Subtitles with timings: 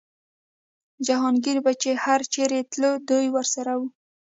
[1.05, 3.81] جهانګیر به چې هر چېرې تللو دی ورسره و.